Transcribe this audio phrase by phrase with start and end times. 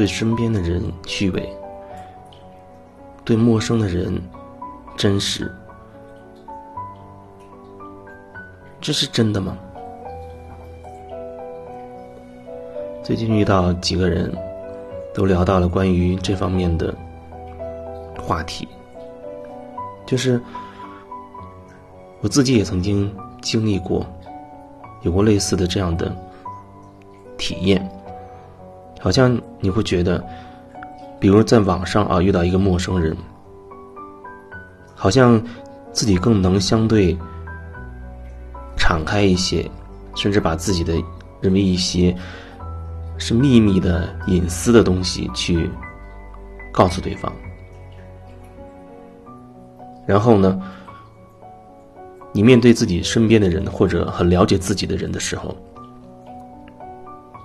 [0.00, 1.46] 对身边的人虚伪，
[3.22, 4.18] 对陌生的人
[4.96, 5.54] 真实，
[8.80, 9.58] 这是真的吗？
[13.02, 14.34] 最近遇到几个人，
[15.12, 16.94] 都聊到了关于这方面的
[18.18, 18.66] 话题，
[20.06, 20.40] 就是
[22.22, 24.06] 我自己也曾经经历过，
[25.02, 26.10] 有过类似的这样的
[27.36, 27.86] 体验。
[29.00, 30.24] 好像你会觉得，
[31.18, 33.16] 比如在网上啊遇到一个陌生人，
[34.94, 35.42] 好像
[35.90, 37.16] 自己更能相对
[38.76, 39.68] 敞开一些，
[40.14, 40.94] 甚至把自己的
[41.40, 42.14] 认为一些。
[43.22, 45.70] 是秘密的、隐私的东西，去
[46.72, 47.30] 告诉对方。
[50.06, 50.58] 然后呢，
[52.32, 55.54] 你面对自己身边的人或者很了解自己的人的时候，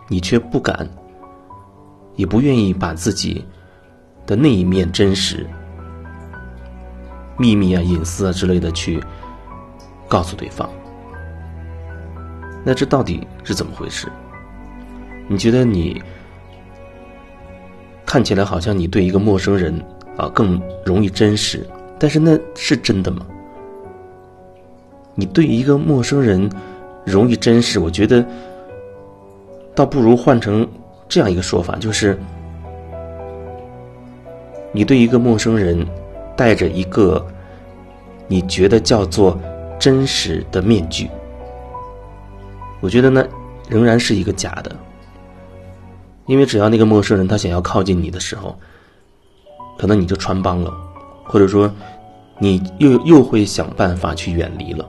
[0.07, 0.87] 你却不敢，
[2.15, 3.43] 也不愿意把自己
[4.25, 5.45] 的那一面真实、
[7.37, 9.03] 秘密啊、隐私啊之类的去
[10.07, 10.69] 告诉对方。
[12.63, 14.07] 那这到底是怎么回事？
[15.27, 16.01] 你觉得你
[18.05, 19.73] 看起来好像你对一个陌生人
[20.17, 21.67] 啊更容易真实，
[21.99, 23.25] 但是那是真的吗？
[25.15, 26.49] 你对一个陌生人
[27.05, 28.25] 容易真实，我觉得
[29.73, 30.67] 倒不如换成
[31.07, 32.19] 这样一个说法，就是
[34.71, 35.85] 你对一个陌生人
[36.35, 37.25] 戴着一个
[38.27, 39.39] 你觉得叫做
[39.79, 41.09] 真实的面具，
[42.81, 43.25] 我觉得那
[43.69, 44.75] 仍然是一个假的。
[46.25, 48.57] 因为只要那个陌生人他想要靠近你的时候，
[49.77, 50.73] 可能你就穿帮了，
[51.23, 51.71] 或者说，
[52.39, 54.83] 你又又会想办法去远离了。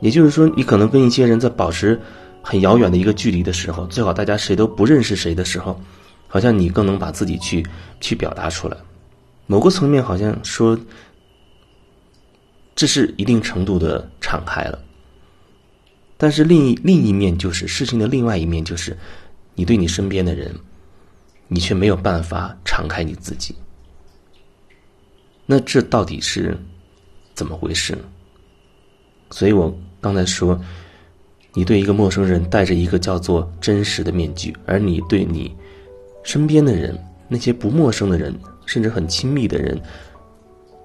[0.00, 2.00] 也就是说，你可能跟一些人在保持
[2.48, 5.78] 很遥远的一个距离的时候，最好大家谁都不认识谁的时候，
[6.26, 7.62] 好像你更能把自己去
[8.00, 8.76] 去表达出来。
[9.46, 10.78] 某个层面好像说，
[12.74, 14.78] 这是一定程度的敞开了。
[16.16, 18.96] 但是另一另一面就是事情的另外一面就是。
[19.60, 20.54] 你对你身边的人，
[21.48, 23.52] 你却没有办法敞开你自己，
[25.46, 26.56] 那这到底是
[27.34, 28.04] 怎么回事呢？
[29.32, 30.56] 所以我刚才说，
[31.54, 35.56] 你对一个陌生人戴着一个叫做真实的面具，而你对你
[36.22, 38.34] 身边的人，那些不陌生的人，
[38.66, 39.80] 甚至很亲密的人，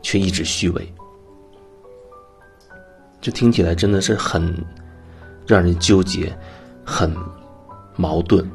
[0.01, 0.93] 却一直虚伪，
[3.21, 4.53] 这听起来真的是很
[5.45, 6.35] 让人纠结，
[6.83, 7.13] 很
[7.95, 8.49] 矛盾。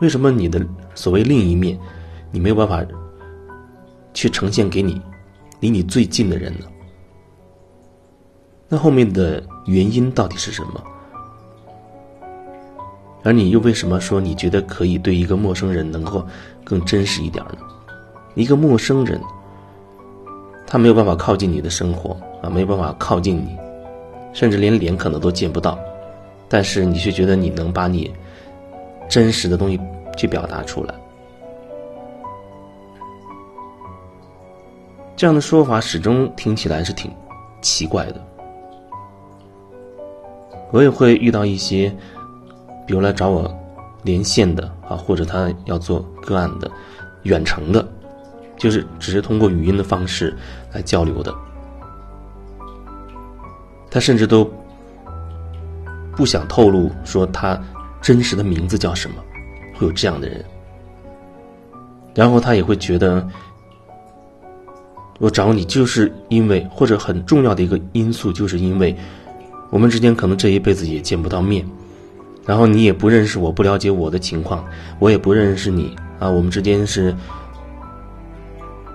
[0.00, 0.60] 为什么你的
[0.94, 1.78] 所谓另一面，
[2.30, 2.84] 你没有办法
[4.12, 5.00] 去呈现给你
[5.60, 6.66] 离你最近的人呢？
[8.68, 10.82] 那后面的原因到底是什么？
[13.22, 16.26] 而你又为什么说你觉得可以对一个陌生人能够
[16.64, 17.58] 更真实一点呢？
[18.34, 19.20] 一个陌生人，
[20.66, 23.56] 他没有办法靠近你的生活啊，没有办法靠近你，
[24.32, 25.78] 甚至连脸可能都见不到，
[26.48, 28.12] 但是你却觉得你能把你。
[29.08, 29.78] 真实的东西
[30.16, 30.94] 去表达出来，
[35.14, 37.10] 这样的说法始终听起来是挺
[37.60, 38.24] 奇怪的。
[40.70, 41.94] 我也会遇到一些，
[42.92, 43.52] 有来找我
[44.04, 46.70] 连线的啊，或者他要做个案的，
[47.24, 47.84] 远程的，
[48.56, 50.32] 就是只是通过语音的方式
[50.72, 51.34] 来交流的，
[53.90, 54.48] 他甚至都
[56.16, 57.60] 不想透露说他。
[58.02, 59.22] 真实的名字叫什么？
[59.76, 60.44] 会有这样的人，
[62.16, 63.24] 然后他也会觉得，
[65.20, 68.92] 我找你就是因为或者很重要的一个因素，就是因为
[69.70, 71.64] 我们之间可能这一辈子也见不到面，
[72.44, 74.64] 然后你也不认识我，不了解我的情况，
[74.98, 77.14] 我也不认识你啊，我们之间是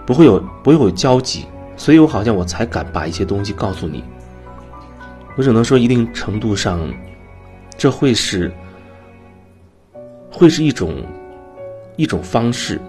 [0.05, 4.03] 不会有不会有交集，所以我好像我才敢把一些东西告诉你。
[5.35, 6.79] 我只能说，一定程度上，
[7.77, 8.51] 这会是。
[10.29, 10.93] 会是一种
[11.95, 12.79] 一种方式，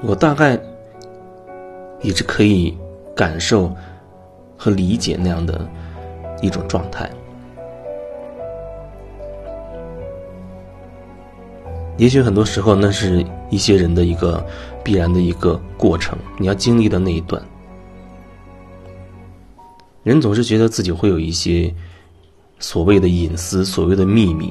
[0.00, 0.58] 我大概
[2.00, 2.74] 也是可以
[3.14, 3.70] 感受
[4.56, 5.68] 和理解那样的
[6.42, 7.10] 一种状态。
[11.96, 14.44] 也许很多时候，那是一些人的一个
[14.84, 17.42] 必然的一个过程，你要经历的那一段。
[20.02, 21.74] 人总是觉得自己会有一些。
[22.58, 24.48] 所谓的隐私，所谓的秘密，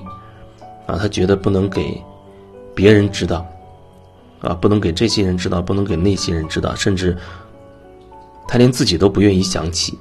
[0.86, 1.98] 啊，他觉得不能给
[2.76, 3.46] 别人知道，
[4.42, 7.18] 啊，不能给这些人知道，不能给那些人知道，甚至
[8.50, 9.98] 他连自己都不愿意想起。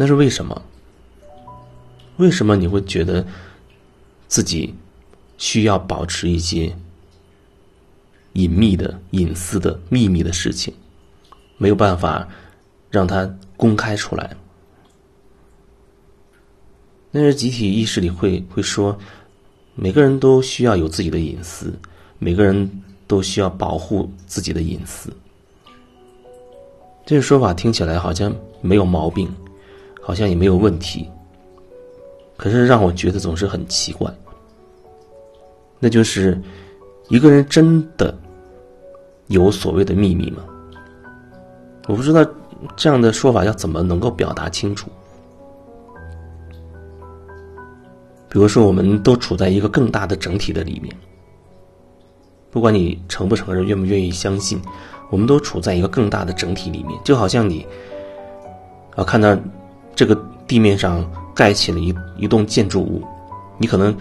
[0.00, 0.62] 那是为什么？
[2.16, 3.22] 为什么你会觉得
[4.28, 4.74] 自己
[5.36, 6.74] 需要保持一些
[8.32, 10.72] 隐秘的、隐私的、秘密的事情，
[11.58, 12.26] 没有办法
[12.90, 14.34] 让它公开出来？
[17.10, 18.98] 那是集体意识里会会说，
[19.74, 21.78] 每个人都需要有自己的隐私，
[22.18, 25.14] 每个人都需要保护自己的隐私。
[27.04, 29.30] 这个说法听起来好像没有毛病，
[30.10, 31.08] 好像也没有问题。
[32.36, 34.12] 可是让我觉得总是很奇怪，
[35.78, 36.36] 那就是
[37.08, 38.12] 一个人真的
[39.28, 40.42] 有所谓的秘密吗？
[41.86, 42.26] 我不知道
[42.74, 44.90] 这样的说法要怎么能够表达清楚。
[48.28, 50.92] 比如说，我们都处在一个更大的整体的里面，
[52.50, 54.60] 不管你承不承认、愿不愿意相信，
[55.10, 56.98] 我们都处在一个更大的整体里面。
[57.04, 57.64] 就好像你
[58.96, 59.36] 啊，看到
[59.94, 60.16] 这个
[60.46, 61.04] 地面上
[61.34, 63.02] 盖起了一一栋建筑物，
[63.58, 63.96] 你可能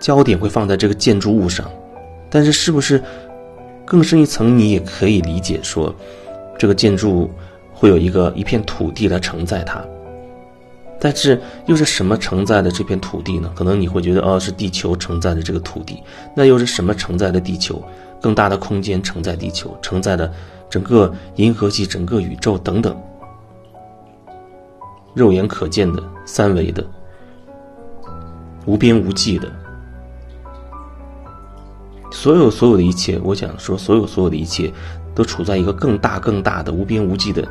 [0.00, 1.70] 焦点会放在这个建筑物上，
[2.30, 3.02] 但是是不是
[3.84, 5.94] 更深一层，你也可以理解说，
[6.58, 7.30] 这个建筑
[7.72, 9.84] 会有一个一片土地来承载它。
[10.98, 13.52] 但是又是什么承载的这片土地呢？
[13.54, 16.02] 可能你会觉得，哦，是地球承载的这个土地。
[16.34, 17.82] 那又是什么承载的地球？
[18.18, 20.32] 更大的空间承载地球，承载的
[20.70, 22.98] 整个银河系、整个宇宙等等，
[25.16, 26.84] 肉眼可见的、三维的、
[28.66, 29.50] 无边无际的，
[32.12, 34.70] 所有所有的一切，我想说，所有所有的一切，
[35.14, 37.42] 都处在一个更大更大的、无边无际的，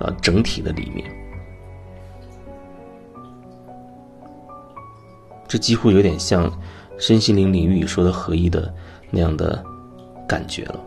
[0.00, 1.08] 啊，整体的里面。
[5.46, 6.50] 这几乎有点像
[6.98, 8.74] 身心灵领域说的合一的
[9.12, 9.64] 那样的
[10.26, 10.80] 感觉了。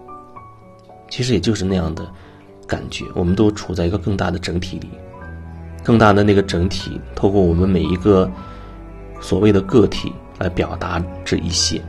[1.09, 2.05] 其实也就是那样的
[2.67, 4.89] 感觉，我们都处在一个更大的整体里，
[5.87, 8.29] 更大的那个整体，透过我们每一个
[9.21, 11.81] 所谓的个体来表达这一些，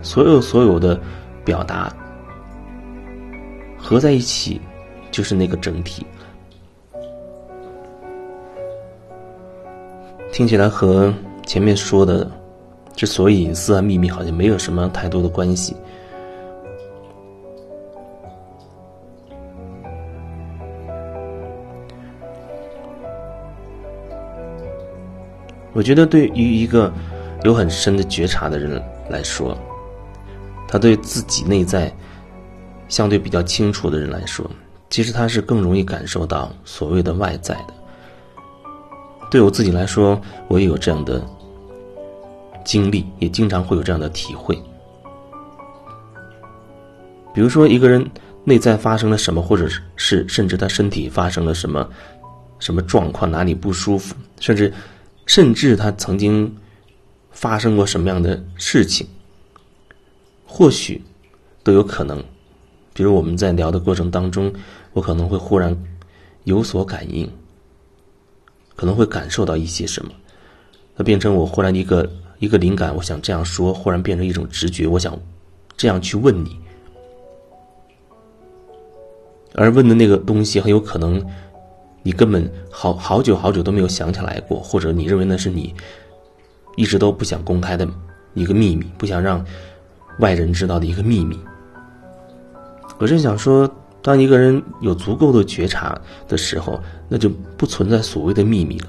[0.00, 0.98] 所有所有的
[1.44, 1.94] 表达
[3.76, 4.58] 合在一起，
[5.10, 6.06] 就是那个整体。
[10.32, 11.12] 听起来和。
[11.46, 12.28] 前面说的，
[12.96, 15.76] 之所以隐私啊、秘密好像没有什么太多的关系。
[25.76, 26.90] 我觉得对于一个
[27.44, 29.54] 有很深的觉察的人来说，
[30.66, 31.94] 他对自己内在
[32.88, 34.50] 相对比较清楚的人来说，
[34.88, 37.74] 其实他是更容易感受到所谓的外在的。
[39.30, 40.18] 对我自己来说，
[40.48, 41.22] 我也有这样的。
[42.64, 44.60] 经历也经常会有这样的体会，
[47.32, 48.04] 比如说一个人
[48.42, 51.88] 内在发生了什么，或者是甚至他身体发生了什么
[52.58, 54.74] 什么状况，哪里不舒服，甚至
[55.26, 56.56] 甚至他曾经
[57.30, 59.06] 发生过什么样的事情，
[60.46, 61.02] 或许
[61.62, 62.24] 都有可能。
[62.94, 64.50] 比如我们在聊的过程当中，
[64.94, 65.76] 我可能会忽然
[66.44, 67.30] 有所感应，
[68.74, 70.12] 可能会感受到一些什么，
[70.96, 72.10] 那变成我忽然一个。
[72.38, 75.18] 一个灵感，我想这样说，忽然变成一种直觉，我想
[75.74, 76.54] 这样去问你，
[79.54, 81.18] 而问的那个东西很有可能
[82.06, 85.74] 你根本好好久好久都没有想起来过，或者你认为那是你
[86.76, 87.84] 一直都不想公开的
[88.34, 89.44] 一个秘密，不想让
[90.20, 91.36] 外人知道的一个秘密。
[92.98, 93.68] 我是想说，
[94.02, 98.86] 当一个人有足够的觉察的时候，那就不存在所谓的秘密了。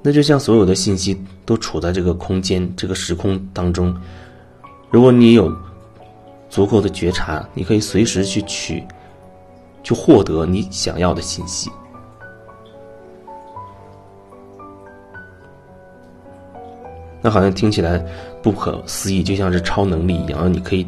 [0.00, 3.94] 那就像所有的信息都处在这个空间、这个时空当中，
[4.88, 5.54] 如果你有
[6.48, 8.82] 足够的觉察，你可以随时去取、
[9.82, 11.70] 去获得你想要的信息。
[17.22, 18.02] 那好像听起来
[18.42, 20.86] 不可思议，就像是超能力一样，你可以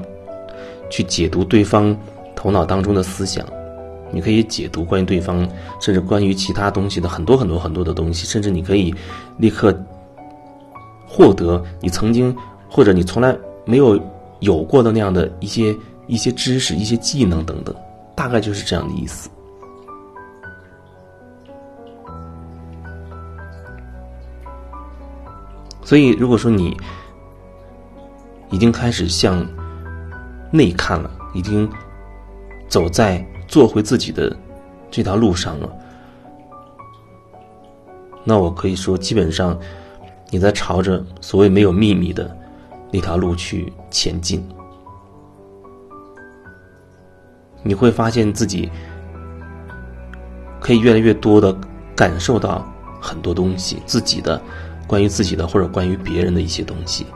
[0.89, 1.95] 去解读对方
[2.35, 3.45] 头脑当中的思想。
[4.15, 5.49] 你可以解读关于对方，
[5.81, 8.95] 甚至关于其他东西的很多很多很多的东西，甚至你可以
[9.39, 9.75] 立刻
[11.07, 12.35] 获得你曾经
[12.69, 13.35] 或者你从来
[13.65, 13.99] 没有
[14.41, 15.75] 有过的那样的一些
[16.07, 17.75] 一些知识、一些技能等等，
[18.15, 19.31] 大概就是这样的意思。
[25.85, 26.77] 所以，如果说你
[28.51, 29.47] 已经开始向
[30.51, 31.71] 内看了，已经
[32.69, 33.25] 走在。
[33.49, 34.35] 做回自己的
[34.91, 35.71] 这条路上了，
[38.25, 39.59] 那我可以说，基本上
[40.31, 42.35] 你在朝着所谓没有秘密的
[42.91, 44.43] 那条路去前进。
[47.63, 48.71] 你会发现自己
[50.61, 51.57] 可以越来越多的
[51.95, 52.67] 感受到
[53.01, 54.41] 很多东西，自己的
[54.87, 57.07] 关于自己的或者关于别人的一些东西。